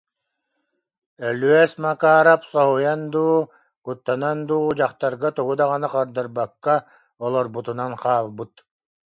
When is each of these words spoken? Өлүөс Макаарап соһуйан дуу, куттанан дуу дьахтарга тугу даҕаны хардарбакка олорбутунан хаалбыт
Өлүөс 1.27 1.71
Макаарап 1.85 2.41
соһуйан 2.53 3.01
дуу, 3.13 3.35
куттанан 3.85 4.37
дуу 4.49 4.65
дьахтарга 4.79 5.29
тугу 5.37 5.53
даҕаны 5.59 5.87
хардарбакка 5.93 6.75
олорбутунан 7.25 7.93
хаалбыт 8.01 8.53